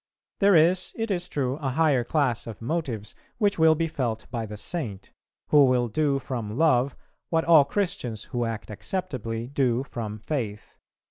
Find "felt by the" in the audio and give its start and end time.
3.85-4.57